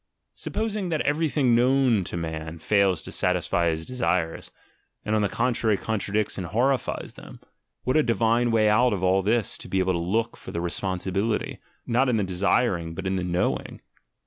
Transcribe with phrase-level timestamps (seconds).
[0.33, 4.51] Supposing that everything, "known" to man, fails to satisfy his desires,
[5.05, 7.39] and on the contrary contradicts and horrifies them,
[7.83, 10.59] what a divine way out of all this to be able to look for the
[10.59, 13.79] responsibility, not in the "desiring" but in "knowing"!